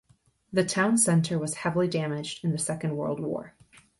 [0.51, 3.53] The town center was heavily damaged in the Second World War.